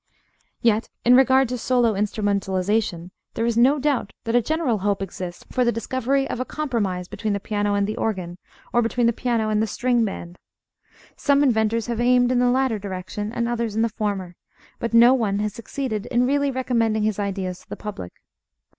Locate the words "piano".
7.39-7.75, 9.13-9.49